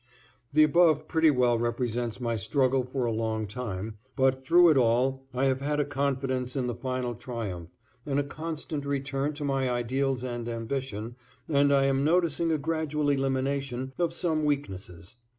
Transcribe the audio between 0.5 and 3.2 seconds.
The above pretty well represents my struggle for a